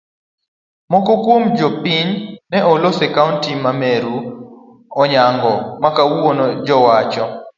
[0.91, 2.09] Moko kuom jopiny
[2.51, 4.15] ma oloso e kaunti ma meru
[5.01, 7.23] onyango makawuono jowacho